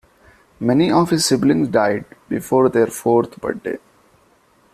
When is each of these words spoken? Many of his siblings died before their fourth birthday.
Many 0.59 0.91
of 0.91 1.11
his 1.11 1.27
siblings 1.27 1.67
died 1.67 2.05
before 2.27 2.69
their 2.69 2.87
fourth 2.87 3.39
birthday. 3.39 3.77